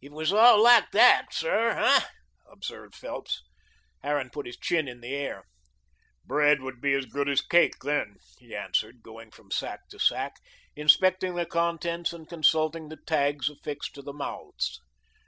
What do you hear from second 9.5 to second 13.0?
sack to sack, inspecting the contents and consulting the